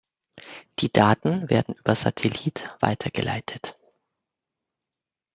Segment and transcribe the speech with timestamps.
[0.79, 3.77] Die Daten werden über Satellit weitergeleitet.